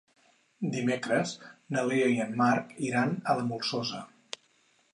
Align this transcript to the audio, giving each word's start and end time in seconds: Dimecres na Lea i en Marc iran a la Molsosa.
Dimecres 0.75 1.33
na 1.75 1.83
Lea 1.91 2.07
i 2.13 2.17
en 2.25 2.33
Marc 2.41 2.73
iran 2.89 3.13
a 3.35 3.39
la 3.41 3.47
Molsosa. 3.51 4.01